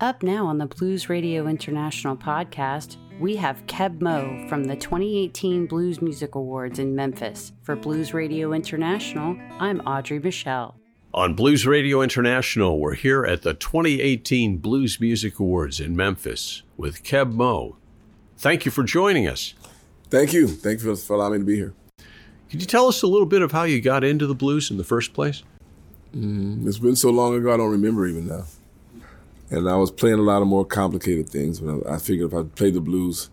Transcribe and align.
Up 0.00 0.22
now 0.22 0.46
on 0.46 0.56
the 0.56 0.64
Blues 0.64 1.10
Radio 1.10 1.46
International 1.46 2.16
podcast, 2.16 2.96
we 3.20 3.36
have 3.36 3.66
Keb 3.66 4.00
Mo 4.00 4.46
from 4.48 4.64
the 4.64 4.74
2018 4.74 5.66
Blues 5.66 6.00
Music 6.00 6.36
Awards 6.36 6.78
in 6.78 6.94
Memphis. 6.94 7.52
For 7.64 7.76
Blues 7.76 8.14
Radio 8.14 8.54
International, 8.54 9.36
I'm 9.58 9.80
Audrey 9.80 10.18
Michelle. 10.18 10.74
On 11.12 11.34
Blues 11.34 11.66
Radio 11.66 12.00
International, 12.00 12.78
we're 12.78 12.94
here 12.94 13.26
at 13.26 13.42
the 13.42 13.52
2018 13.52 14.56
Blues 14.56 14.98
Music 15.02 15.38
Awards 15.38 15.80
in 15.80 15.94
Memphis 15.94 16.62
with 16.78 17.04
Keb 17.04 17.34
Mo. 17.34 17.76
Thank 18.38 18.64
you 18.64 18.70
for 18.70 18.84
joining 18.84 19.28
us. 19.28 19.52
Thank 20.08 20.32
you. 20.32 20.48
Thank 20.48 20.82
you 20.82 20.96
for 20.96 21.12
allowing 21.12 21.32
me 21.32 21.38
to 21.40 21.44
be 21.44 21.56
here. 21.56 21.74
Could 22.50 22.62
you 22.62 22.66
tell 22.66 22.86
us 22.86 23.02
a 23.02 23.06
little 23.06 23.26
bit 23.26 23.42
of 23.42 23.52
how 23.52 23.64
you 23.64 23.82
got 23.82 24.02
into 24.02 24.26
the 24.26 24.34
blues 24.34 24.70
in 24.70 24.78
the 24.78 24.84
first 24.84 25.12
place? 25.12 25.42
Mm, 26.16 26.66
it's 26.66 26.78
been 26.78 26.96
so 26.96 27.10
long 27.10 27.34
ago, 27.34 27.52
I 27.52 27.58
don't 27.58 27.70
remember 27.70 28.06
even 28.06 28.26
now. 28.26 28.46
And 29.50 29.68
I 29.68 29.76
was 29.76 29.90
playing 29.90 30.18
a 30.18 30.22
lot 30.22 30.42
of 30.42 30.48
more 30.48 30.64
complicated 30.64 31.28
things, 31.28 31.60
but 31.60 31.86
I 31.88 31.98
figured 31.98 32.32
if 32.32 32.38
I 32.38 32.42
played 32.44 32.74
the 32.74 32.80
blues, 32.80 33.30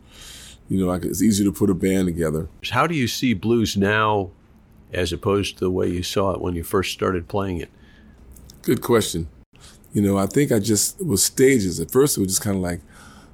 you 0.68 0.84
know, 0.84 0.92
could, 1.00 1.12
it's 1.12 1.22
easier 1.22 1.46
to 1.46 1.52
put 1.52 1.70
a 1.70 1.76
band 1.76 2.08
together. 2.08 2.50
How 2.72 2.88
do 2.88 2.96
you 2.96 3.08
see 3.08 3.34
blues 3.34 3.78
now 3.78 4.32
as 4.92 5.14
opposed 5.14 5.58
to 5.58 5.66
the 5.66 5.72
way 5.72 5.88
you 5.88 6.04
saw 6.04 6.32
it 6.32 6.42
when 6.42 6.56
you 6.56 6.64
first 6.64 6.92
started 6.92 7.28
playing 7.28 7.60
it? 7.60 7.70
Good 8.64 8.82
question. 8.82 9.30
You 9.94 10.02
know, 10.02 10.18
I 10.18 10.26
think 10.26 10.52
I 10.52 10.60
just 10.60 11.04
was 11.06 11.24
stages. 11.24 11.80
At 11.80 11.92
first, 11.92 12.18
it 12.18 12.22
was 12.22 12.30
just 12.30 12.42
kind 12.42 12.58
of 12.58 12.64
like, 12.64 12.82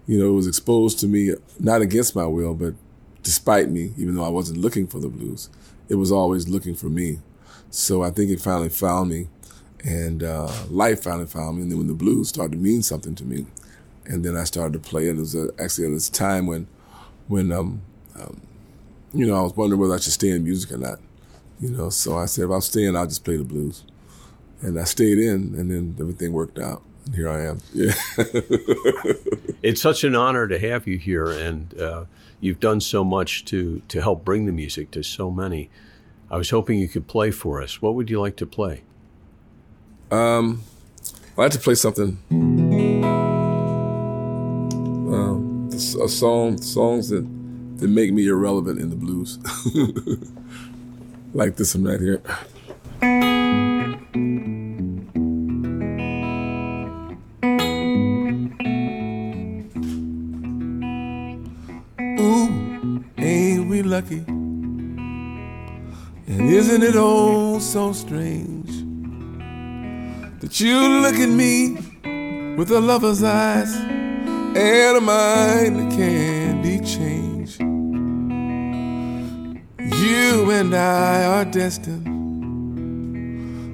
you 0.06 0.20
know, 0.20 0.28
it 0.28 0.34
was 0.34 0.48
exposed 0.48 1.00
to 1.00 1.08
me, 1.08 1.34
not 1.60 1.82
against 1.82 2.16
my 2.16 2.26
will, 2.26 2.54
but 2.54 2.76
despite 3.24 3.70
me, 3.70 3.94
even 3.98 4.16
though 4.16 4.26
I 4.26 4.30
wasn't 4.30 4.60
looking 4.60 4.88
for 4.88 5.00
the 5.00 5.08
blues 5.08 5.50
it 5.90 5.96
was 5.96 6.12
always 6.12 6.48
looking 6.48 6.76
for 6.76 6.88
me. 6.88 7.20
So 7.70 8.04
I 8.04 8.10
think 8.10 8.32
it 8.32 8.40
finally 8.40 8.70
found 8.70 9.10
me, 9.10 9.28
and 9.84 10.24
uh, 10.24 10.52
life 10.70 11.04
finally 11.04 11.26
found 11.26 11.58
me. 11.58 11.64
And 11.64 11.72
then 11.72 11.78
when 11.78 11.88
the 11.88 11.94
blues 11.94 12.30
started 12.30 12.54
to 12.54 12.58
mean 12.58 12.82
something 12.82 13.16
to 13.16 13.26
me, 13.26 13.46
and 14.06 14.24
then 14.24 14.36
I 14.36 14.44
started 14.44 14.74
to 14.74 14.80
play 14.80 15.08
it. 15.08 15.18
It 15.18 15.20
was 15.20 15.36
a, 15.36 15.50
actually 15.60 15.88
at 15.88 15.94
this 15.94 16.10
time 16.10 16.48
when, 16.48 16.68
when 17.28 17.52
um, 17.52 17.82
um, 18.20 18.42
you 19.14 19.26
know, 19.26 19.36
I 19.36 19.42
was 19.42 19.56
wondering 19.56 19.80
whether 19.80 19.94
I 19.94 20.00
should 20.00 20.14
stay 20.14 20.30
in 20.30 20.44
music 20.44 20.72
or 20.72 20.78
not. 20.78 21.00
You 21.60 21.70
know, 21.70 21.90
so 21.90 22.18
I 22.18 22.26
said 22.26 22.46
if 22.46 22.52
I'm 22.52 22.62
staying, 22.62 22.96
I'll 22.96 23.08
just 23.08 23.24
play 23.24 23.38
the 23.38 23.44
blues, 23.44 23.84
and 24.62 24.80
I 24.80 24.84
stayed 24.84 25.18
in, 25.20 25.56
and 25.56 25.72
then 25.72 25.96
everything 26.00 26.34
worked 26.34 26.60
out. 26.60 26.84
And 27.06 27.16
here 27.16 27.30
I 27.30 27.46
am. 27.46 27.60
Yeah. 27.74 27.94
it's 29.62 29.82
such 29.82 30.04
an 30.04 30.16
honor 30.16 30.48
to 30.48 30.60
have 30.60 30.88
you 30.88 30.98
here, 30.98 31.28
and. 31.28 31.80
Uh, 31.80 32.06
you've 32.44 32.60
done 32.60 32.82
so 32.82 33.04
much 33.06 33.46
to 33.46 33.82
to 33.88 34.02
help 34.02 34.26
bring 34.26 34.46
the 34.46 34.52
music 34.52 34.92
to 34.92 35.02
so 35.02 35.32
many. 35.32 35.70
I 36.30 36.38
was 36.38 36.50
hoping 36.50 36.78
you 36.78 36.90
could 36.90 37.08
play 37.08 37.32
for 37.32 37.62
us. 37.62 37.82
What 37.82 37.96
would 37.96 38.10
you 38.10 38.20
like 38.20 38.36
to 38.38 38.46
play? 38.46 38.84
Um, 40.12 40.64
I'd 41.32 41.38
like 41.38 41.52
to 41.52 41.60
play 41.60 41.76
something. 41.76 42.18
Um, 45.12 45.70
a 45.74 46.08
song, 46.08 46.62
songs 46.62 47.10
that 47.10 47.26
that 47.78 47.88
make 47.90 48.14
me 48.14 48.28
irrelevant 48.28 48.80
in 48.80 48.90
the 48.90 48.96
blues, 48.96 49.40
like 51.34 51.56
this 51.58 51.76
one 51.76 51.86
right 51.86 52.00
here. 52.00 52.22
Ooh, 62.20 63.04
ain't 63.18 63.68
we 63.68 63.82
lucky. 63.82 64.24
And 66.26 66.50
isn't 66.50 66.84
it 66.84 66.96
all 66.96 67.60
so 67.60 67.92
strange 67.92 68.63
that 70.54 70.60
you 70.60 71.02
look 71.02 71.16
at 71.16 71.30
me 71.30 71.74
with 72.56 72.70
a 72.70 72.80
lover's 72.80 73.24
eyes 73.24 73.76
and 73.76 74.98
a 74.98 75.02
mind 75.02 75.80
that 75.80 75.92
can't 75.98 76.62
be 76.62 76.80
changed? 76.80 77.60
You 80.00 80.52
and 80.52 80.76
I 80.76 81.26
are 81.26 81.46
destined 81.46 82.06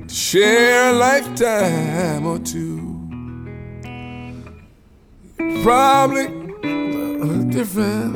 to 0.08 0.16
share 0.16 0.92
a 0.92 0.94
lifetime 0.94 2.26
or 2.26 2.40
two. 2.40 2.96
Probably 5.62 6.28
different 7.50 8.16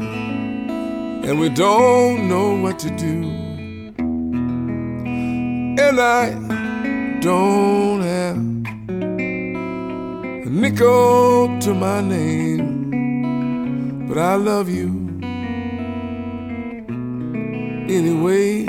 and 1.25 1.37
we 1.37 1.49
don't 1.49 2.29
know 2.29 2.55
what 2.61 2.79
to 2.79 2.89
do. 2.95 3.23
And 5.83 5.99
I 5.99 6.72
don't 7.23 8.01
have 8.01 8.35
a 10.45 10.49
nickel 10.49 11.57
to 11.61 11.73
my 11.73 12.01
name, 12.01 13.29
but 14.09 14.17
I 14.17 14.35
love 14.35 14.67
you 14.69 14.89
anyway. 17.87 18.65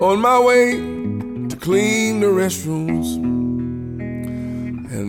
on 0.00 0.20
my 0.20 0.38
way 0.38 0.72
to 1.48 1.56
clean 1.60 2.20
the 2.20 2.26
restrooms 2.26 3.37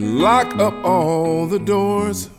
lock 0.09 0.55
up 0.57 0.73
all 0.83 1.45
the 1.45 1.59
doors. 1.59 2.29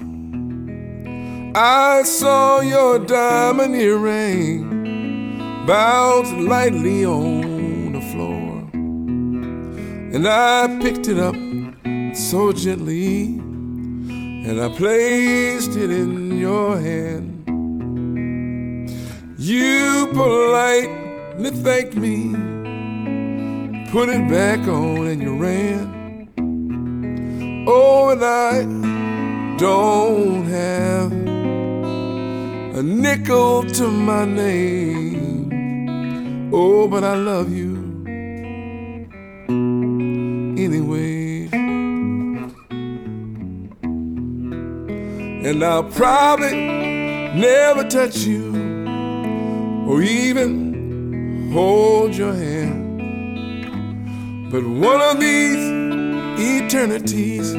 I 1.55 2.03
saw 2.05 2.61
your 2.61 2.99
diamond 2.99 3.75
earring 3.75 5.67
bounce 5.67 6.33
lightly 6.33 7.05
on 7.05 7.93
the 7.93 8.01
floor, 8.13 8.69
and 10.15 10.27
I 10.27 10.79
picked 10.83 11.09
it 11.09 11.19
up 11.19 11.37
so 12.17 12.53
gently, 12.53 13.25
and 13.25 14.61
I 14.61 14.69
placed 14.69 15.77
it 15.77 15.91
in 15.91 16.39
your 16.39 16.79
hand. 16.79 17.37
You 19.39 20.09
politely 20.13 21.51
thanked 21.51 21.97
me 21.97 22.51
put 23.91 24.09
it 24.09 24.29
back 24.29 24.61
on 24.69 25.09
and 25.09 25.21
you 25.21 25.37
ran. 25.37 26.00
Oh, 27.67 28.11
and 28.11 28.25
I 28.25 28.65
don't 29.59 30.47
have 30.47 31.13
a 32.79 32.83
nickel 32.83 33.65
to 33.65 33.89
my 33.89 34.25
name. 34.25 35.51
Oh, 36.53 36.89
but 36.89 37.05
I 37.05 37.15
love 37.15 37.53
you 37.53 37.77
anyway. 40.57 41.49
And 45.43 45.63
I'll 45.63 45.85
probably 45.85 46.55
never 46.55 47.85
touch 47.89 48.19
you 48.19 48.55
or 49.87 50.03
even 50.03 51.51
hold 51.53 52.15
your 52.15 52.33
hand. 52.33 53.01
But 54.51 54.65
one 54.65 55.01
of 55.01 55.21
these 55.21 55.80
eternities, 56.41 57.55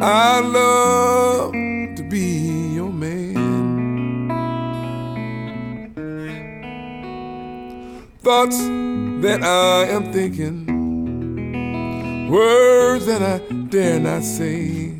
I 0.00 0.40
love 0.40 1.52
to 1.52 2.02
be 2.08 2.74
your 2.74 2.92
man. 2.92 4.28
Thoughts 8.20 8.58
that 9.22 9.42
I 9.42 9.86
am 9.86 10.12
thinking, 10.12 10.66
words 12.30 13.06
that 13.06 13.22
I 13.22 13.38
dare 13.70 13.98
not 13.98 14.22
say. 14.22 14.98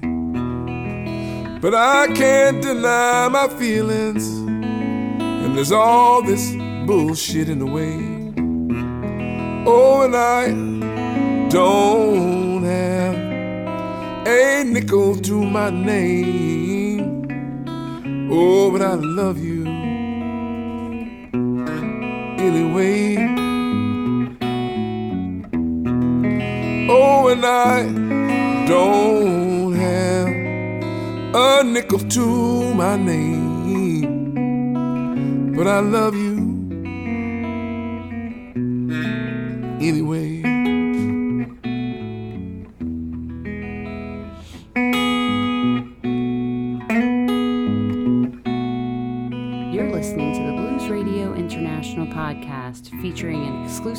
But 1.61 1.75
I 1.75 2.07
can't 2.15 2.63
deny 2.63 3.29
my 3.29 3.49
feelings, 3.49 4.27
and 4.27 5.57
there's 5.57 5.73
all 5.73 6.23
this 6.23 6.53
bullshit 6.87 7.49
in 7.49 7.59
the 7.59 7.67
way. 7.67 7.97
Oh, 9.67 10.03
and 10.05 10.17
I 10.17 10.51
don't 11.51 12.63
have 12.63 12.98
a 14.29 14.63
nickel 14.63 15.17
to 15.17 15.43
my 15.43 15.71
name. 15.71 17.27
Oh, 18.31 18.71
but 18.71 18.83
I 18.83 18.95
love 18.95 19.39
you 19.39 19.67
anyway. 22.47 23.17
Oh, 26.91 27.29
and 27.29 27.45
I 27.45 27.85
don't 28.67 29.73
have 29.75 30.29
a 31.35 31.65
nickel 31.65 32.01
to 32.01 32.75
my 32.75 32.97
name, 32.97 34.35
but 35.57 35.67
I 35.67 35.81
love 35.81 36.15
you 36.15 36.48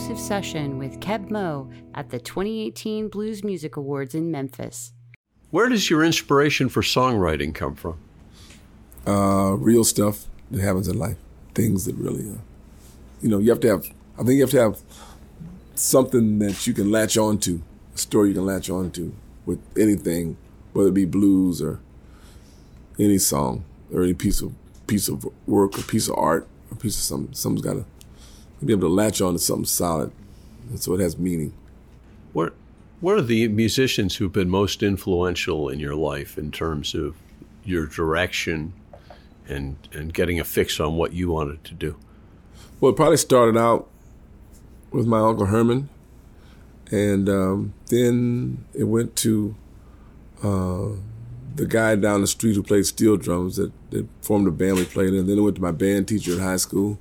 exclusive 0.09 0.27
session 0.27 0.79
with 0.79 0.99
Keb 0.99 1.29
Mo 1.29 1.69
at 1.93 2.09
the 2.09 2.17
2018 2.17 3.09
Blues 3.09 3.43
Music 3.43 3.75
Awards 3.75 4.15
in 4.15 4.31
Memphis. 4.31 4.91
Where 5.51 5.69
does 5.69 5.87
your 5.87 6.03
inspiration 6.03 6.67
for 6.67 6.81
songwriting 6.81 7.53
come 7.53 7.75
from? 7.75 7.99
Uh, 9.05 9.55
real 9.59 9.83
stuff 9.83 10.25
that 10.49 10.61
happens 10.61 10.87
in 10.87 10.97
life, 10.97 11.17
things 11.53 11.85
that 11.85 11.93
really, 11.95 12.27
uh, 12.27 12.39
you 13.21 13.29
know, 13.29 13.37
you 13.37 13.51
have 13.51 13.59
to 13.59 13.67
have. 13.67 13.85
I 14.17 14.23
think 14.23 14.37
you 14.37 14.41
have 14.41 14.49
to 14.51 14.59
have 14.59 14.81
something 15.75 16.39
that 16.39 16.65
you 16.65 16.73
can 16.73 16.91
latch 16.91 17.15
on 17.15 17.37
to, 17.39 17.61
a 17.93 17.97
story 17.99 18.29
you 18.29 18.35
can 18.35 18.47
latch 18.47 18.67
on 18.67 18.89
to 18.91 19.13
with 19.45 19.59
anything, 19.77 20.37
whether 20.73 20.89
it 20.89 20.95
be 20.95 21.05
blues 21.05 21.61
or 21.61 21.81
any 22.97 23.19
song 23.19 23.63
or 23.93 24.01
any 24.01 24.15
piece 24.15 24.41
of 24.41 24.53
piece 24.87 25.07
of 25.07 25.27
work 25.45 25.77
or 25.77 25.83
piece 25.83 26.07
of 26.07 26.17
art 26.17 26.47
or 26.71 26.77
piece 26.77 26.97
of 26.97 27.03
something. 27.03 27.33
Something's 27.35 27.61
got 27.61 27.73
to 27.73 27.85
be 28.65 28.73
able 28.73 28.87
to 28.89 28.93
latch 28.93 29.21
on 29.21 29.33
to 29.33 29.39
something 29.39 29.65
solid, 29.65 30.11
and 30.69 30.79
so 30.79 30.93
it 30.93 30.99
has 30.99 31.17
meaning. 31.17 31.53
What 32.33 32.53
What 32.99 33.15
are 33.15 33.21
the 33.21 33.47
musicians 33.47 34.17
who've 34.17 34.33
been 34.33 34.49
most 34.49 34.83
influential 34.83 35.69
in 35.69 35.79
your 35.79 35.95
life 35.95 36.37
in 36.37 36.51
terms 36.51 36.93
of 36.93 37.15
your 37.63 37.85
direction 37.85 38.73
and 39.47 39.75
and 39.93 40.13
getting 40.13 40.39
a 40.39 40.43
fix 40.43 40.79
on 40.79 40.95
what 40.95 41.13
you 41.13 41.29
wanted 41.29 41.63
to 41.65 41.73
do? 41.73 41.95
Well, 42.79 42.91
it 42.91 42.95
probably 42.95 43.17
started 43.17 43.57
out 43.57 43.89
with 44.91 45.05
my 45.05 45.19
uncle 45.19 45.45
Herman, 45.45 45.89
and 46.91 47.29
um, 47.29 47.73
then 47.87 48.65
it 48.73 48.85
went 48.85 49.15
to 49.17 49.55
uh, 50.43 50.89
the 51.55 51.65
guy 51.67 51.95
down 51.95 52.21
the 52.21 52.27
street 52.27 52.55
who 52.55 52.63
played 52.63 52.85
steel 52.85 53.17
drums 53.17 53.57
that, 53.57 53.71
that 53.91 54.07
formed 54.21 54.47
a 54.47 54.51
band 54.51 54.77
we 54.77 54.85
played 54.85 55.13
in. 55.13 55.27
Then 55.27 55.37
it 55.37 55.41
went 55.41 55.55
to 55.57 55.61
my 55.61 55.71
band 55.71 56.07
teacher 56.07 56.33
at 56.33 56.39
high 56.39 56.57
school. 56.57 56.97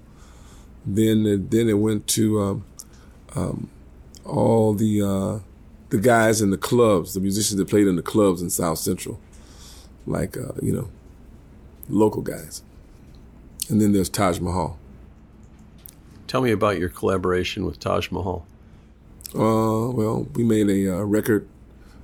Then 0.94 1.26
it, 1.26 1.50
then 1.50 1.68
it 1.68 1.78
went 1.78 2.06
to 2.08 2.40
um, 2.40 2.64
um, 3.34 3.70
all 4.24 4.74
the 4.74 5.02
uh, 5.02 5.38
the 5.90 5.98
guys 5.98 6.40
in 6.40 6.50
the 6.50 6.58
clubs, 6.58 7.14
the 7.14 7.20
musicians 7.20 7.58
that 7.58 7.68
played 7.68 7.86
in 7.86 7.96
the 7.96 8.02
clubs 8.02 8.42
in 8.42 8.50
South 8.50 8.78
Central, 8.78 9.20
like 10.06 10.36
uh, 10.36 10.52
you 10.62 10.72
know, 10.72 10.88
local 11.88 12.22
guys. 12.22 12.62
And 13.68 13.80
then 13.80 13.92
there's 13.92 14.08
Taj 14.08 14.40
Mahal. 14.40 14.78
Tell 16.26 16.40
me 16.40 16.50
about 16.50 16.78
your 16.78 16.88
collaboration 16.88 17.64
with 17.64 17.78
Taj 17.78 18.10
Mahal. 18.10 18.46
Uh, 19.34 19.90
well, 19.90 20.26
we 20.34 20.42
made 20.42 20.68
a 20.70 20.96
uh, 20.96 21.02
record 21.02 21.46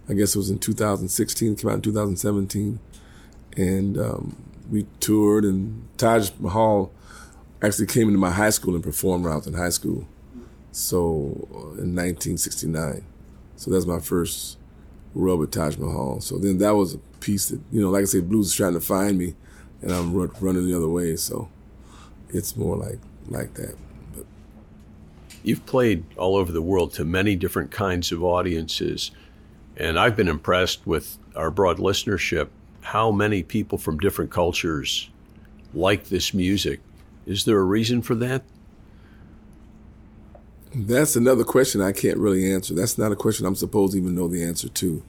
I 0.09 0.13
guess 0.13 0.35
it 0.35 0.39
was 0.39 0.51
in 0.51 0.59
2016, 0.59 1.57
came 1.57 1.71
out 1.71 1.77
in 1.77 1.81
2017. 1.81 2.79
And 3.57 3.99
um, 3.99 4.37
we 4.71 4.87
toured, 5.01 5.45
and 5.45 5.89
Taj 5.97 6.31
Mahal 6.39 6.93
actually 7.67 7.87
came 7.87 8.09
into 8.09 8.19
my 8.19 8.31
high 8.31 8.51
school 8.51 8.75
and 8.75 8.83
performed 8.83 9.25
when 9.25 9.33
I 9.33 9.37
was 9.37 9.47
in 9.47 9.55
high 9.55 9.71
school. 9.71 10.07
So 10.73 11.49
uh, 11.53 11.81
in 11.81 11.95
1969. 11.95 13.05
So 13.57 13.71
that's 13.71 13.87
my 13.87 14.01
first 14.01 14.59
rub 15.15 15.43
at 15.43 15.53
Taj 15.53 15.77
Mahal. 15.77 16.21
So 16.21 16.39
then 16.39 16.59
that 16.59 16.75
was 16.75 16.95
a 16.95 16.99
piece 17.21 17.49
that, 17.49 17.61
you 17.71 17.81
know, 17.81 17.91
like 17.91 18.03
I 18.03 18.07
said, 18.07 18.29
blues 18.29 18.49
is 18.49 18.55
trying 18.55 18.75
to 18.75 18.81
find 18.81 19.17
me, 19.17 19.35
and 19.81 19.93
I'm 19.93 20.15
running 20.15 20.67
the 20.67 20.77
other 20.77 20.89
way. 20.89 21.17
So 21.17 21.49
it's 22.31 22.57
more 22.57 22.77
like 22.77 22.99
like 23.29 23.55
that. 23.55 23.77
But. 24.15 24.27
You've 25.43 25.65
played 25.67 26.05
all 26.17 26.37
over 26.37 26.53
the 26.53 26.63
world 26.63 26.93
to 26.95 27.05
many 27.05 27.37
different 27.37 27.71
kinds 27.71 28.13
of 28.13 28.23
audiences. 28.23 29.11
And 29.77 29.99
I've 29.99 30.17
been 30.17 30.29
impressed 30.29 30.87
with 30.87 31.19
our 31.35 31.51
broad 31.51 31.79
listenership, 31.79 32.49
how 32.81 33.11
many 33.11 33.43
people 33.43 33.79
from 33.79 33.99
different 33.99 34.31
cultures 34.31 35.11
like 35.73 36.05
this 36.05 36.33
music. 36.35 36.81
Is 37.26 37.44
there 37.44 37.59
a 37.59 37.65
reason 37.65 38.03
for 38.03 38.15
that? 38.17 38.43
That's 40.75 41.15
another 41.15 41.44
question 41.44 41.81
I 41.81 41.93
can't 41.93 42.19
really 42.19 42.53
answer. 42.53 42.75
That's 42.75 42.99
not 42.99 43.12
a 43.12 43.17
question 43.17 43.47
I'm 43.47 43.55
supposed 43.55 43.93
to 43.93 43.99
even 43.99 44.15
know 44.15 44.29
the 44.29 44.43
answer 44.43 44.69
to. 44.69 45.03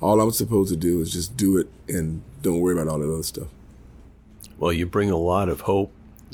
All 0.00 0.20
I'm 0.20 0.30
supposed 0.30 0.70
to 0.72 0.76
do 0.76 1.00
is 1.00 1.12
just 1.12 1.36
do 1.36 1.58
it 1.58 1.68
and 1.86 2.22
don't 2.40 2.60
worry 2.60 2.74
about 2.74 2.88
all 2.88 2.98
that 2.98 3.12
other 3.12 3.22
stuff. 3.22 3.48
Well, 4.58 4.72
you 4.72 4.86
bring 4.86 5.10
a 5.10 5.16
lot 5.16 5.48
of 5.48 5.62
hope 5.62 5.92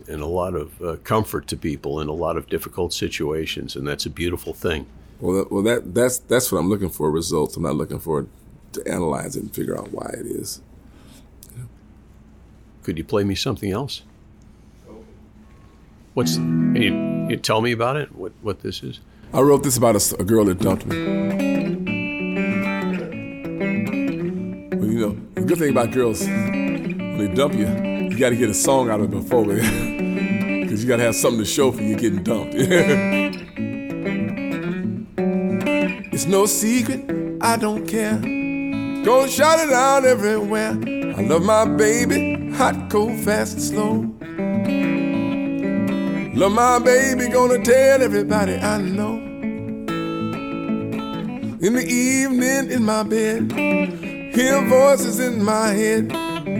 and 0.08 0.22
a 0.22 0.26
lot 0.26 0.54
of 0.54 0.80
uh, 0.80 0.96
comfort 1.02 1.48
to 1.48 1.56
people 1.56 2.00
in 2.00 2.08
a 2.08 2.12
lot 2.12 2.36
of 2.36 2.48
difficult 2.48 2.92
situations, 2.92 3.74
and 3.74 3.86
that's 3.86 4.06
a 4.06 4.10
beautiful 4.10 4.52
thing. 4.52 4.86
Well, 5.20 5.36
that, 5.38 5.52
well, 5.52 5.62
that 5.62 5.94
that's 5.94 6.18
that's 6.18 6.52
what 6.52 6.58
I'm 6.58 6.68
looking 6.68 6.90
for. 6.90 7.10
Results. 7.10 7.56
I'm 7.56 7.62
not 7.62 7.74
looking 7.74 7.98
for 7.98 8.26
to 8.72 8.86
analyze 8.86 9.36
it 9.36 9.42
and 9.42 9.54
figure 9.54 9.76
out 9.76 9.90
why 9.90 10.10
it 10.12 10.26
is. 10.26 10.60
Could 12.82 12.98
you 12.98 13.04
play 13.04 13.24
me 13.24 13.34
something 13.34 13.72
else? 13.72 14.02
What's? 16.16 16.38
You, 16.38 17.26
you 17.28 17.36
tell 17.36 17.60
me 17.60 17.72
about 17.72 17.96
it? 17.96 18.16
What 18.16 18.32
what 18.40 18.60
this 18.60 18.82
is? 18.82 19.00
I 19.34 19.42
wrote 19.42 19.62
this 19.62 19.76
about 19.76 19.96
a, 19.96 20.16
a 20.18 20.24
girl 20.24 20.46
that 20.46 20.58
dumped 20.58 20.86
me. 20.86 20.96
Well, 24.78 24.86
you 24.86 24.98
know, 24.98 25.20
the 25.34 25.42
good 25.42 25.58
thing 25.58 25.72
about 25.72 25.90
girls, 25.90 26.26
when 26.26 27.18
they 27.18 27.28
dump 27.34 27.52
you, 27.52 27.66
you 27.66 28.18
got 28.18 28.30
to 28.30 28.36
get 28.36 28.48
a 28.48 28.54
song 28.54 28.88
out 28.88 29.00
of 29.00 29.12
it 29.12 29.20
before, 29.20 29.44
because 29.44 30.82
you 30.82 30.88
got 30.88 30.96
to 30.96 31.02
have 31.02 31.16
something 31.16 31.40
to 31.40 31.44
show 31.44 31.70
for 31.70 31.82
you 31.82 31.96
getting 31.96 32.22
dumped. 32.22 32.54
It's 36.14 36.24
no 36.24 36.46
secret, 36.46 37.04
I 37.42 37.58
don't 37.58 37.86
care. 37.86 38.16
Gonna 39.04 39.28
shout 39.28 39.58
it 39.58 39.70
out 39.70 40.06
everywhere. 40.06 40.70
I 41.14 41.20
love 41.20 41.42
my 41.42 41.66
baby, 41.66 42.52
hot, 42.52 42.88
cold, 42.88 43.20
fast, 43.20 43.52
and 43.52 43.62
slow. 43.62 44.25
Love 46.36 46.52
my 46.52 46.78
baby, 46.78 47.28
gonna 47.28 47.64
tell 47.64 48.02
everybody 48.02 48.56
I 48.56 48.76
know. 48.76 49.14
In 51.66 51.72
the 51.72 51.86
evening 51.88 52.70
in 52.70 52.84
my 52.84 53.02
bed, 53.04 53.50
hear 53.52 54.60
voices 54.68 55.18
in 55.18 55.42
my 55.42 55.68
head. 55.68 56.10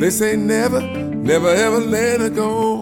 They 0.01 0.09
say 0.09 0.35
never, 0.35 0.81
never 0.81 1.51
ever 1.51 1.79
let 1.79 2.21
her 2.21 2.31
go. 2.31 2.77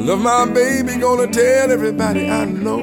Love 0.00 0.22
my 0.22 0.46
baby, 0.46 0.96
gonna 0.96 1.26
tell 1.26 1.70
everybody 1.70 2.30
I 2.30 2.46
know. 2.46 2.78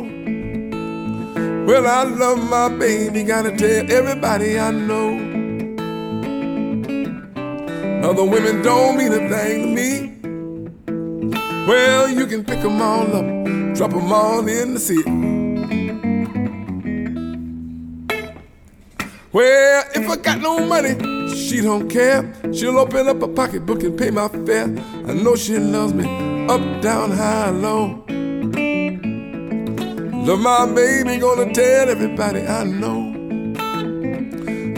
Well, 1.65 1.87
I 1.87 2.03
love 2.03 2.47
my 2.47 2.69
baby, 2.77 3.23
gotta 3.23 3.57
tell 3.57 3.91
everybody 3.91 4.59
I 4.59 4.69
know. 4.69 5.17
Other 8.07 8.23
women 8.23 8.61
don't 8.61 8.97
mean 8.97 9.13
a 9.13 9.27
thing 9.29 9.61
to 9.63 9.67
me. 9.73 10.16
Well, 11.67 12.09
you 12.09 12.25
can 12.27 12.45
pick 12.45 12.61
them 12.61 12.81
all 12.81 13.13
up, 13.13 13.75
drop 13.75 13.91
them 13.91 14.13
all 14.13 14.47
in 14.47 14.73
the 14.73 14.79
sea. 14.79 15.03
Well, 19.33 19.83
if 19.93 20.09
I 20.09 20.15
got 20.15 20.39
no 20.39 20.65
money, 20.65 20.95
she 21.35 21.59
don't 21.59 21.89
care. 21.89 22.33
She'll 22.53 22.79
open 22.79 23.09
up 23.09 23.21
a 23.21 23.27
pocketbook 23.27 23.83
and 23.83 23.99
pay 23.99 24.11
my 24.11 24.29
fare. 24.29 24.69
I 25.09 25.13
know 25.13 25.35
she 25.35 25.57
loves 25.57 25.93
me, 25.93 26.05
up, 26.47 26.81
down, 26.81 27.11
high, 27.11 27.49
low. 27.49 28.05
Love 30.25 30.39
my 30.39 30.65
baby, 30.73 31.17
gonna 31.17 31.53
tell 31.53 31.89
everybody 31.89 32.47
I 32.47 32.63
know. 32.63 33.13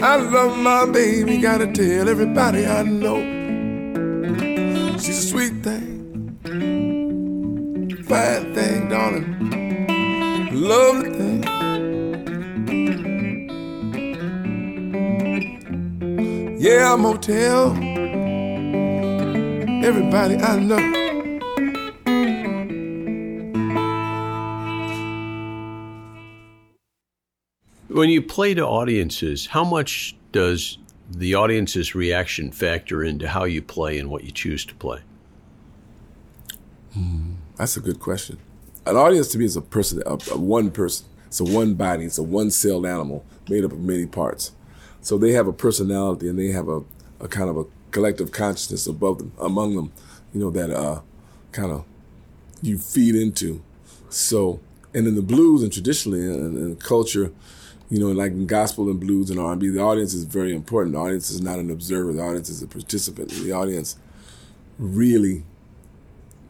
I 0.02 0.16
love 0.16 0.58
my 0.58 0.86
baby, 0.86 1.38
gotta 1.38 1.68
tell 1.70 2.08
everybody 2.08 2.66
I 2.66 2.82
know. 2.82 3.20
She's 4.98 5.18
a 5.18 5.28
sweet 5.28 5.62
thing, 5.62 5.99
fine 6.50 8.54
thing, 8.54 8.88
darling, 8.88 9.36
lovely 10.52 11.10
thing. 11.10 11.44
Yeah, 16.58 16.92
tell 17.18 17.70
everybody 19.84 20.36
I 20.36 20.58
know. 20.58 20.96
When 27.88 28.08
you 28.08 28.22
play 28.22 28.54
to 28.54 28.66
audiences, 28.66 29.46
how 29.46 29.64
much 29.64 30.16
does 30.32 30.78
the 31.10 31.34
audience's 31.34 31.94
reaction 31.94 32.50
factor 32.50 33.04
into 33.04 33.28
how 33.28 33.44
you 33.44 33.62
play 33.62 33.98
and 33.98 34.10
what 34.10 34.24
you 34.24 34.32
choose 34.32 34.64
to 34.66 34.74
play? 34.74 35.00
Hmm, 36.94 37.32
that's 37.56 37.76
a 37.76 37.80
good 37.80 38.00
question. 38.00 38.38
An 38.86 38.96
audience 38.96 39.28
to 39.28 39.38
me 39.38 39.44
is 39.44 39.56
a 39.56 39.60
person, 39.60 40.02
a, 40.06 40.18
a 40.32 40.38
one 40.38 40.70
person. 40.70 41.06
It's 41.26 41.40
a 41.40 41.44
one 41.44 41.74
body. 41.74 42.04
It's 42.04 42.18
a 42.18 42.22
one 42.22 42.50
celled 42.50 42.86
animal 42.86 43.24
made 43.48 43.64
up 43.64 43.72
of 43.72 43.80
many 43.80 44.06
parts. 44.06 44.52
So 45.00 45.16
they 45.16 45.32
have 45.32 45.46
a 45.46 45.52
personality 45.52 46.28
and 46.28 46.38
they 46.38 46.48
have 46.48 46.68
a, 46.68 46.82
a 47.20 47.28
kind 47.28 47.48
of 47.48 47.56
a 47.56 47.64
collective 47.90 48.32
consciousness 48.32 48.86
above 48.86 49.18
them, 49.18 49.32
among 49.40 49.76
them, 49.76 49.92
you 50.32 50.40
know, 50.40 50.50
that 50.50 50.70
uh, 50.70 51.00
kind 51.52 51.70
of 51.72 51.84
you 52.62 52.78
feed 52.78 53.14
into. 53.14 53.62
So, 54.08 54.60
and 54.92 55.06
in 55.06 55.14
the 55.14 55.22
blues 55.22 55.62
and 55.62 55.72
traditionally 55.72 56.20
in, 56.20 56.56
in 56.56 56.76
culture, 56.76 57.32
you 57.88 57.98
know, 57.98 58.08
like 58.08 58.32
in 58.32 58.46
gospel 58.46 58.88
and 58.90 59.00
blues 59.00 59.30
and 59.30 59.38
R&B, 59.40 59.68
the 59.68 59.80
audience 59.80 60.14
is 60.14 60.24
very 60.24 60.54
important. 60.54 60.94
The 60.94 61.00
audience 61.00 61.30
is 61.30 61.40
not 61.40 61.58
an 61.58 61.70
observer. 61.70 62.12
The 62.12 62.22
audience 62.22 62.48
is 62.48 62.62
a 62.62 62.66
participant. 62.66 63.30
The 63.30 63.52
audience 63.52 63.96
really 64.78 65.44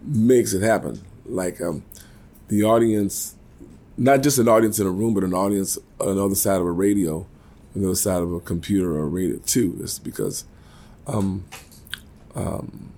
makes 0.05 0.53
it 0.53 0.63
happen. 0.63 1.01
Like 1.27 1.61
um, 1.61 1.85
the 2.49 2.65
audience, 2.65 3.35
not 3.97 4.23
just 4.23 4.39
an 4.39 4.49
audience 4.49 4.79
in 4.79 4.87
a 4.87 4.91
room, 4.91 5.15
but 5.15 5.25
an 5.25 5.35
audience 5.35 5.79
on 6.01 6.17
the 6.17 6.25
other 6.25 6.35
side 6.35 6.61
of 6.61 6.67
a 6.67 6.73
radio, 6.73 7.27
on 7.75 7.83
the 7.83 7.87
other 7.87 7.97
side 7.97 8.23
of 8.23 8.33
a 8.33 8.41
computer 8.41 8.97
or 8.97 9.03
a 9.03 9.07
radio 9.07 9.39
too. 9.39 9.79
It's 9.81 9.99
because 9.99 10.45
um, 11.07 11.45
um, 12.35 12.93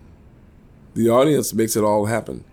the 0.94 1.08
audience 1.08 1.52
makes 1.52 1.76
it 1.76 1.84
all 1.84 2.06
happen. 2.06 2.44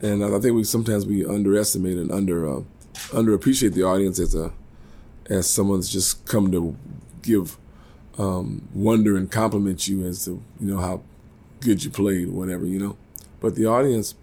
And 0.00 0.24
I 0.24 0.38
think 0.38 0.54
we 0.54 0.64
sometimes 0.64 1.06
we 1.06 1.26
underestimate 1.26 1.96
and 1.96 2.12
under 2.12 2.48
uh, 2.48 2.62
underappreciate 3.08 3.74
the 3.74 3.82
audience 3.82 4.18
as 4.18 4.34
a 4.34 4.52
as 5.28 5.48
someone's 5.48 5.88
just 5.90 6.24
come 6.24 6.50
to 6.52 6.76
give 7.22 7.58
um, 8.16 8.68
wonder 8.74 9.16
and 9.16 9.30
compliment 9.30 9.86
you 9.88 10.04
as 10.06 10.24
to 10.24 10.42
you 10.60 10.66
know 10.74 10.78
how 10.78 11.02
good 11.60 11.82
you 11.82 11.90
played 11.90 12.28
whatever 12.28 12.64
you 12.64 12.78
know. 12.78 12.96
But 13.40 13.54
the 13.54 13.66
audience, 13.66 14.14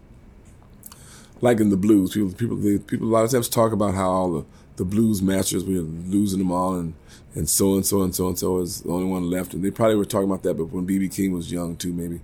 like 1.41 1.59
in 1.59 1.69
the 1.69 1.77
blues, 1.77 2.13
people 2.13 2.31
people 2.31 2.57
they, 2.57 2.77
people 2.77 3.07
a 3.07 3.11
lot 3.11 3.23
of 3.23 3.31
times 3.31 3.49
talk 3.49 3.71
about 3.71 3.93
how 3.95 4.09
all 4.09 4.31
the, 4.31 4.45
the 4.77 4.85
blues 4.85 5.21
masters 5.21 5.63
we're 5.63 5.81
losing 5.81 6.39
them 6.39 6.51
all 6.51 6.75
and 6.75 6.93
and 7.33 7.49
so 7.49 7.75
and 7.75 7.85
so 7.85 8.01
and 8.01 8.15
so 8.15 8.27
and 8.27 8.39
so 8.39 8.59
is 8.59 8.81
the 8.81 8.89
only 8.89 9.05
one 9.05 9.29
left. 9.29 9.53
And 9.53 9.63
they 9.63 9.71
probably 9.71 9.95
were 9.95 10.05
talking 10.05 10.29
about 10.29 10.43
that, 10.43 10.55
but 10.55 10.65
when 10.65 10.87
BB 10.87 11.13
King 11.13 11.33
was 11.33 11.51
young 11.51 11.75
too, 11.75 11.93
maybe. 11.93 12.21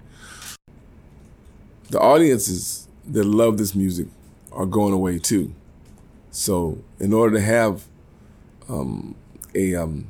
The 1.89 2.00
audiences 2.00 2.88
that 3.07 3.25
love 3.25 3.57
this 3.57 3.75
music 3.75 4.07
are 4.53 4.65
going 4.65 4.93
away 4.93 5.19
too. 5.19 5.53
So 6.31 6.79
in 7.00 7.12
order 7.13 7.36
to 7.38 7.41
have 7.41 7.83
um, 8.69 9.15
a 9.53 9.75
um, 9.75 10.07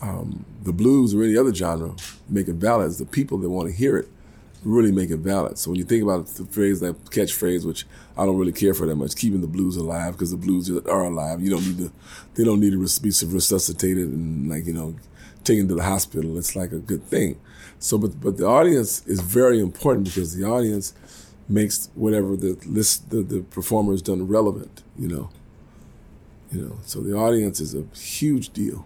um, 0.00 0.44
the 0.62 0.72
blues 0.72 1.14
or 1.14 1.22
any 1.22 1.36
other 1.36 1.54
genre 1.54 1.94
make 2.28 2.48
it 2.48 2.54
valid, 2.54 2.88
it's 2.88 2.98
the 2.98 3.04
people 3.04 3.38
that 3.38 3.50
want 3.50 3.68
to 3.68 3.74
hear 3.74 3.98
it 3.98 4.08
really 4.66 4.90
make 4.90 5.10
it 5.10 5.18
valid. 5.18 5.58
So 5.58 5.70
when 5.70 5.78
you 5.78 5.84
think 5.84 6.02
about 6.02 6.26
the 6.26 6.44
phrase, 6.46 6.80
that 6.80 7.04
catchphrase, 7.06 7.64
which 7.64 7.86
I 8.18 8.26
don't 8.26 8.36
really 8.36 8.52
care 8.52 8.74
for 8.74 8.86
that 8.86 8.96
much, 8.96 9.14
keeping 9.14 9.40
the 9.40 9.46
blues 9.46 9.76
alive 9.76 10.12
because 10.12 10.32
the 10.32 10.36
blues 10.36 10.68
are 10.68 11.04
alive. 11.04 11.40
You 11.40 11.50
don't 11.50 11.64
need 11.66 11.78
to, 11.78 11.92
they 12.34 12.44
don't 12.44 12.60
need 12.60 12.72
to 12.72 12.78
be 12.78 13.10
resuscitated 13.32 14.08
and 14.08 14.50
like 14.50 14.66
you 14.66 14.72
know, 14.72 14.96
taken 15.44 15.68
to 15.68 15.74
the 15.74 15.84
hospital. 15.84 16.36
It's 16.36 16.56
like 16.56 16.72
a 16.72 16.78
good 16.78 17.04
thing. 17.04 17.38
So, 17.78 17.96
but 17.96 18.20
but 18.20 18.38
the 18.38 18.46
audience 18.46 19.06
is 19.06 19.20
very 19.20 19.60
important 19.60 20.06
because 20.06 20.34
the 20.34 20.44
audience 20.44 20.94
makes 21.48 21.88
whatever 21.94 22.36
the 22.36 22.58
list 22.66 23.10
the, 23.10 23.22
the 23.22 23.42
performer 23.42 23.92
has 23.92 24.02
done 24.02 24.26
relevant. 24.26 24.82
You 24.98 25.08
know, 25.08 25.30
you 26.50 26.60
know. 26.60 26.78
So 26.84 27.00
the 27.00 27.16
audience 27.16 27.60
is 27.60 27.74
a 27.74 27.84
huge 27.96 28.52
deal. 28.52 28.84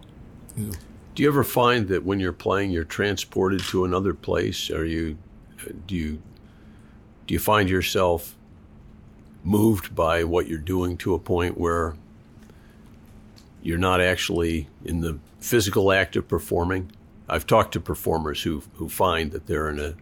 You 0.55 0.67
know. 0.67 0.73
Do 1.15 1.23
you 1.23 1.29
ever 1.29 1.43
find 1.43 1.87
that 1.89 2.05
when 2.05 2.19
you're 2.19 2.31
playing, 2.31 2.71
you're 2.71 2.85
transported 2.85 3.61
to 3.65 3.83
another 3.83 4.13
place? 4.13 4.69
Are 4.69 4.85
you 4.85 5.17
do 5.87 5.95
you 5.95 6.21
do 7.27 7.33
you 7.33 7.39
find 7.39 7.69
yourself 7.69 8.35
moved 9.43 9.95
by 9.95 10.23
what 10.23 10.47
you're 10.47 10.59
doing 10.59 10.97
to 10.97 11.13
a 11.13 11.19
point 11.19 11.57
where 11.57 11.95
you're 13.61 13.77
not 13.77 14.01
actually 14.01 14.67
in 14.83 15.01
the 15.01 15.17
physical 15.39 15.91
act 15.91 16.15
of 16.15 16.27
performing? 16.27 16.91
I've 17.29 17.47
talked 17.47 17.73
to 17.73 17.79
performers 17.79 18.41
who 18.43 18.63
who 18.73 18.89
find 18.89 19.31
that 19.31 19.47
they're 19.47 19.69
in 19.69 19.79
a 19.79 19.95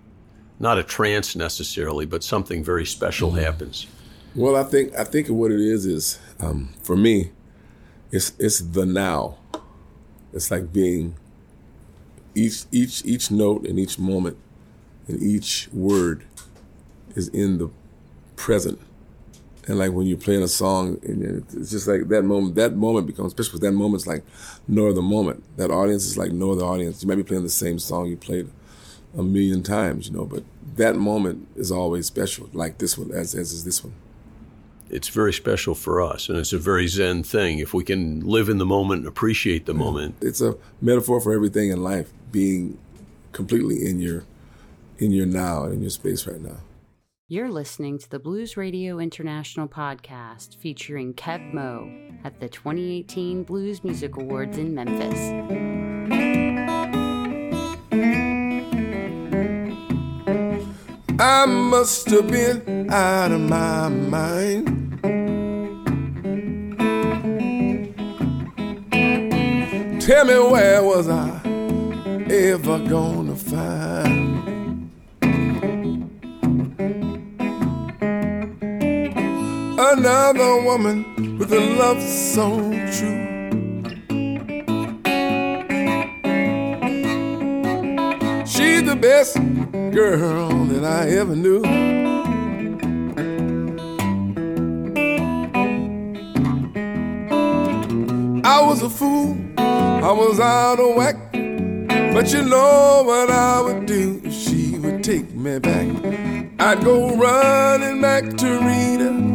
not 0.60 0.78
a 0.78 0.84
trance 0.84 1.36
necessarily, 1.36 2.06
but 2.06 2.24
something 2.24 2.64
very 2.64 2.86
special 2.86 3.30
mm-hmm. 3.30 3.40
happens. 3.40 3.88
Well, 4.36 4.56
I 4.56 4.64
think 4.64 4.96
I 4.98 5.04
think 5.04 5.30
what 5.30 5.52
it 5.52 5.60
is 5.60 5.86
is 5.86 6.20
um, 6.40 6.74
for 6.84 6.96
me, 6.96 7.32
it's 8.12 8.34
it's 8.40 8.60
the 8.60 8.86
now. 8.86 9.38
It's 10.34 10.52
like 10.52 10.72
being 10.72 11.16
each 12.36 12.66
each 12.72 13.04
each 13.06 13.32
note 13.32 13.66
and 13.66 13.80
each 13.80 13.98
moment 13.98 14.38
and 15.10 15.22
each 15.22 15.68
word 15.74 16.24
is 17.16 17.28
in 17.30 17.58
the 17.58 17.70
present. 18.36 18.80
And 19.68 19.78
like 19.78 19.92
when 19.92 20.08
you're 20.08 20.18
playing 20.18 20.44
a 20.44 20.48
song, 20.48 21.00
and 21.04 21.44
it's 21.54 21.72
just 21.72 21.88
like 21.88 22.08
that 22.08 22.24
moment. 22.24 22.56
That 22.56 22.76
moment 22.76 23.06
becomes 23.06 23.32
special. 23.32 23.52
Because 23.52 23.60
that 23.62 23.74
moment's 23.74 24.08
like 24.08 24.24
no 24.68 24.88
other 24.88 25.02
moment. 25.02 25.44
That 25.58 25.70
audience 25.70 26.06
is 26.06 26.18
like 26.18 26.32
no 26.32 26.52
other 26.54 26.64
audience. 26.64 27.04
You 27.04 27.10
might 27.10 27.16
be 27.16 27.24
playing 27.24 27.44
the 27.44 27.50
same 27.50 27.78
song 27.78 28.08
you 28.08 28.18
played 28.18 28.50
a 29.18 29.24
million 29.24 29.64
times, 29.64 30.08
you 30.08 30.14
know, 30.14 30.26
but 30.26 30.44
that 30.76 30.96
moment 30.96 31.48
is 31.56 31.72
always 31.72 32.06
special. 32.06 32.50
Like 32.54 32.78
this 32.78 32.98
one, 32.98 33.12
as 33.12 33.36
as 33.36 33.52
is 33.52 33.64
this 33.64 33.84
one. 33.84 33.94
It's 34.90 35.10
very 35.10 35.34
special 35.34 35.76
for 35.76 36.02
us, 36.02 36.30
and 36.30 36.38
it's 36.40 36.54
a 36.54 36.58
very 36.58 36.88
Zen 36.88 37.22
thing. 37.22 37.60
If 37.60 37.76
we 37.76 37.84
can 37.84 38.22
live 38.22 38.50
in 38.50 38.58
the 38.58 38.66
moment 38.66 39.00
and 39.00 39.08
appreciate 39.08 39.68
the 39.68 39.74
moment, 39.74 40.16
it's 40.20 40.42
a 40.42 40.58
metaphor 40.82 41.22
for 41.22 41.32
everything 41.32 41.70
in 41.70 41.84
life. 41.84 42.12
Being 42.32 42.80
completely 43.34 43.88
in 43.88 44.00
your 44.00 44.24
in 45.00 45.12
your 45.12 45.26
now 45.26 45.64
and 45.64 45.74
in 45.74 45.82
your 45.82 45.90
space 45.90 46.28
right 46.28 46.42
now. 46.42 46.58
You're 47.28 47.50
listening 47.50 48.00
to 48.00 48.10
the 48.10 48.18
Blues 48.20 48.58
Radio 48.58 48.98
International 48.98 49.68
podcast 49.68 50.58
featuring 50.58 51.14
Keb 51.14 51.54
Mo 51.54 51.92
at 52.24 52.40
the 52.40 52.50
2018 52.50 53.44
Blues 53.44 53.84
Music 53.84 54.16
Awards 54.18 54.58
in 54.58 54.74
Memphis. 54.74 55.20
I 61.20 61.46
must 61.46 62.10
have 62.10 62.28
been 62.30 62.90
out 62.90 63.32
of 63.32 63.42
my 63.42 63.90
mind. 63.90 65.00
Tell 70.02 70.26
me 70.26 70.40
where 70.52 70.84
was 70.84 71.08
I 71.08 71.42
ever 72.32 72.80
gonna 72.80 73.36
find 73.36 74.19
another 79.92 80.62
woman 80.62 81.38
with 81.40 81.52
a 81.52 81.60
love 81.60 82.02
so 82.02 82.60
true. 82.96 83.26
She's 88.46 88.84
the 88.84 88.98
best 89.00 89.36
girl 89.92 90.66
that 90.66 90.84
I 90.84 91.10
ever 91.10 91.36
knew. 91.36 91.64
I 98.44 98.62
was 98.62 98.84
a 98.84 98.90
fool, 98.90 99.38
I 99.58 100.12
was 100.12 100.40
out 100.40 100.80
of 100.80 100.96
whack. 100.96 101.16
But 102.14 102.32
you 102.34 102.44
know 102.44 103.04
what 103.06 103.30
I 103.32 103.62
would 103.62 103.86
do 103.86 104.22
if 104.24 104.34
she 104.34 104.78
would 104.78 105.04
take 105.04 105.34
me 105.34 105.58
back. 105.60 105.88
I'd 106.60 106.84
go 106.84 107.16
running 107.16 108.02
back 108.02 108.24
to 108.38 108.60
Rita 108.60 109.29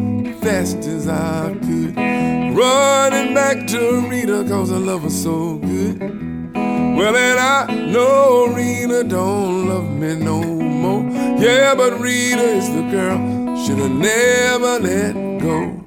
fast 0.44 0.84
as 0.84 1.08
I 1.08 1.56
could. 1.62 1.96
Running 1.96 3.32
back 3.32 3.66
to 3.68 4.06
Rita, 4.10 4.44
cause 4.46 4.68
her 4.68 4.78
love 4.78 5.04
was 5.04 5.22
so 5.22 5.56
good. 5.56 5.98
Well, 6.52 7.16
and 7.16 7.40
I 7.40 7.74
know 7.90 8.48
Rita 8.48 9.04
don't 9.04 9.68
love 9.70 9.90
me 9.90 10.16
no 10.16 10.42
more. 10.42 11.02
Yeah, 11.40 11.74
but 11.74 11.98
Rita 11.98 12.42
is 12.42 12.68
the 12.68 12.82
girl, 12.90 13.16
should 13.64 13.78
have 13.78 13.90
never 13.90 14.80
let 14.80 15.14
go. 15.40 15.80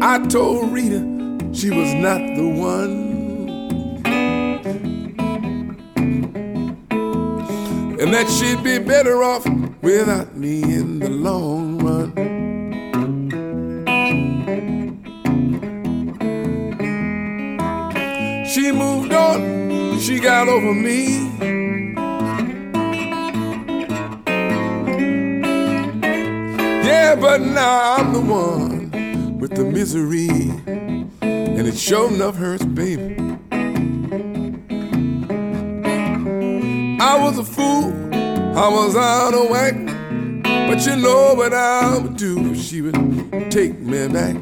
I 0.00 0.18
told 0.28 0.72
Rita 0.72 1.00
she 1.52 1.68
was 1.68 1.92
not 1.92 2.20
the 2.36 2.48
one. 2.58 3.11
And 8.02 8.12
that 8.12 8.28
she'd 8.28 8.64
be 8.64 8.80
better 8.80 9.22
off 9.22 9.46
without 9.80 10.34
me 10.34 10.60
in 10.60 10.98
the 10.98 11.08
long 11.08 11.78
run. 11.78 12.10
She 18.44 18.72
moved 18.72 19.12
on, 19.12 20.00
she 20.00 20.18
got 20.18 20.48
over 20.48 20.74
me. 20.74 21.30
Yeah, 26.84 27.14
but 27.14 27.40
now 27.40 27.98
I'm 27.98 28.12
the 28.12 28.20
one 28.20 29.38
with 29.38 29.54
the 29.54 29.62
misery, 29.62 30.28
and 31.20 31.68
it 31.68 31.78
sure 31.78 32.12
enough 32.12 32.34
hurts, 32.34 32.64
baby. 32.64 33.31
I 38.54 38.68
was 38.68 38.94
out 38.96 39.32
of 39.32 39.48
whack. 39.48 39.74
But 40.68 40.84
you 40.84 40.96
know 40.96 41.32
what 41.34 41.54
I 41.54 41.98
would 41.98 42.16
do 42.18 42.52
if 42.52 42.60
she 42.60 42.82
would 42.82 43.50
take 43.50 43.78
me 43.80 44.08
back. 44.08 44.36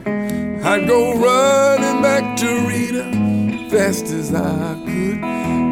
I'd 0.64 0.88
go 0.88 1.12
running 1.14 2.02
back 2.02 2.37
to 2.38 2.47
Rita, 2.67 3.69
fast 3.71 4.07
as 4.07 4.35
I 4.35 4.75
could. 4.85 5.21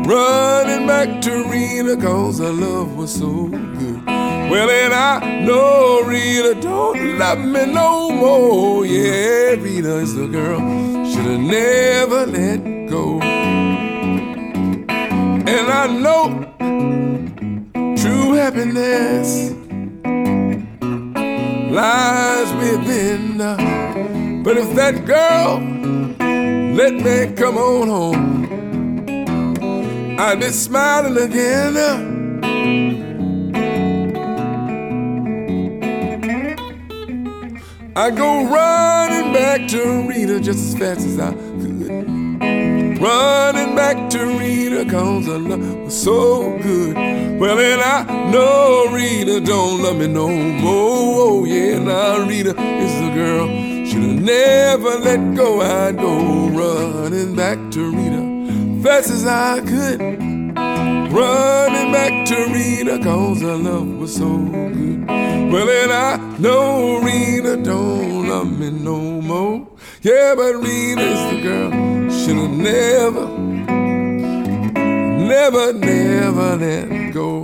Running 0.06 0.86
back 0.86 1.20
to 1.22 1.44
Rita, 1.50 1.96
cause 2.00 2.38
her 2.38 2.52
love 2.52 2.96
was 2.96 3.12
so 3.12 3.48
good. 3.48 4.06
Well, 4.06 4.70
and 4.70 4.94
I 4.94 5.40
know 5.40 6.02
Rita 6.06 6.60
don't 6.60 7.18
love 7.18 7.40
me 7.40 7.66
no 7.66 8.10
more. 8.12 8.86
Yeah, 8.86 9.60
Rita 9.60 9.96
is 9.96 10.14
the 10.14 10.28
girl 10.28 10.60
should 11.04 11.26
have 11.26 11.40
never 11.40 12.24
let 12.26 12.88
go. 12.88 13.20
And 14.88 15.66
I 15.72 15.86
know 15.88 16.54
happiness 18.38 19.50
lies 21.72 22.52
within. 22.54 23.38
But 24.44 24.56
if 24.56 24.74
that 24.76 25.04
girl 25.04 25.58
let 26.80 26.94
me 26.94 27.34
come 27.34 27.58
on 27.58 27.88
home, 27.88 28.46
I'd 30.20 30.38
be 30.38 30.50
smiling 30.50 31.16
again. 31.16 31.76
I 37.96 38.10
go 38.12 38.44
running 38.44 39.32
back 39.32 39.66
to 39.70 40.06
Rita 40.08 40.38
just 40.38 40.60
as 40.60 40.78
fast 40.78 41.00
as 41.00 41.18
I. 41.18 41.47
Running 43.00 43.76
back 43.76 44.10
to 44.10 44.26
Rita 44.38 44.84
cause 44.90 45.26
her 45.26 45.38
love 45.38 45.84
was 45.84 46.02
so 46.02 46.58
good. 46.58 46.96
Well, 47.38 47.58
and 47.60 47.80
I 47.80 48.30
know 48.32 48.88
Rita 48.90 49.40
don't 49.40 49.82
love 49.82 49.98
me 49.98 50.08
no 50.08 50.28
more. 50.28 50.72
Oh, 51.30 51.44
yeah, 51.44 51.78
now 51.78 52.26
Rita 52.26 52.50
is 52.50 52.94
the 53.00 53.10
girl. 53.14 53.46
Should've 53.86 54.20
never 54.20 54.98
let 54.98 55.36
go. 55.36 55.60
I'd 55.60 55.96
go 55.96 56.48
running 56.48 57.36
back 57.36 57.58
to 57.70 57.90
Rita 57.90 58.82
fast 58.82 59.10
as 59.10 59.26
I 59.26 59.60
could. 59.60 60.00
Running 61.12 61.92
back 61.92 62.26
to 62.26 62.36
Rita 62.52 62.98
cause 63.02 63.40
her 63.42 63.56
love 63.56 63.86
was 63.98 64.16
so 64.16 64.38
good. 64.38 65.06
Well, 65.06 65.68
and 65.70 65.92
I 65.92 66.16
know 66.38 66.98
Rita 66.98 67.58
don't 67.58 68.28
love 68.28 68.58
me 68.58 68.70
no 68.70 68.98
more. 69.22 69.68
Yeah, 70.02 70.34
but 70.36 70.54
Rita's 70.56 71.32
the 71.32 71.40
girl. 71.42 71.87
Never, 72.28 73.26
never, 75.26 75.72
never 75.72 76.56
let 76.56 77.14
go. 77.14 77.42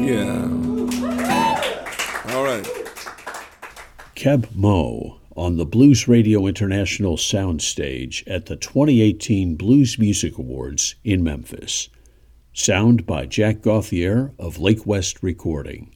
Yeah. 0.00 0.44
All 2.34 2.42
right. 2.42 2.66
Keb 4.14 4.54
Mo 4.54 5.18
on 5.36 5.58
the 5.58 5.66
Blues 5.66 6.08
Radio 6.08 6.46
International 6.46 7.18
soundstage 7.18 8.22
at 8.26 8.46
the 8.46 8.56
2018 8.56 9.56
Blues 9.56 9.98
Music 9.98 10.38
Awards 10.38 10.94
in 11.04 11.22
Memphis. 11.22 11.90
Sound 12.54 13.04
by 13.04 13.26
Jack 13.26 13.60
Gauthier 13.60 14.32
of 14.38 14.58
Lake 14.58 14.86
West 14.86 15.22
Recording. 15.22 15.94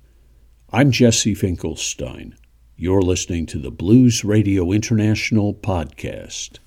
I'm 0.71 0.91
Jesse 0.91 1.35
Finkelstein. 1.35 2.37
You're 2.79 3.01
listening 3.01 3.47
to 3.47 3.59
the 3.59 3.71
Blues 3.71 4.23
Radio 4.23 4.71
International 4.71 5.55
podcast. 5.55 6.59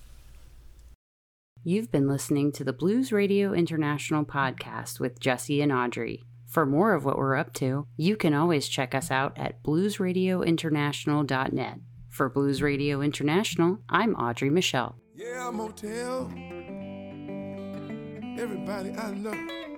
You've 1.64 1.92
been 1.92 2.08
listening 2.08 2.52
to 2.54 2.64
the 2.64 2.74
Blues 2.74 3.12
Radio 3.12 3.54
International 3.54 4.26
podcast 4.26 5.00
with 5.00 5.20
Jesse 5.20 5.62
and 5.62 5.72
Audrey. 5.72 6.24
For 6.48 6.66
more 6.66 6.96
of 6.96 7.06
what 7.06 7.20
we're 7.20 7.36
up 7.36 7.54
to, 7.56 7.86
you 7.96 8.18
can 8.18 8.34
always 8.34 8.68
check 8.68 8.96
us 8.96 9.12
out 9.12 9.38
at 9.38 9.62
bluesradiointernational.net. 9.62 11.80
For 12.10 12.28
Blues 12.28 12.64
Radio 12.64 13.02
International, 13.02 13.78
I'm 13.88 14.16
Audrey 14.16 14.50
Michelle. 14.50 14.96
Yeah, 15.14 15.52
motel. 15.52 16.32
Everybody 18.40 18.94
I 18.94 19.12
know. 19.12 19.78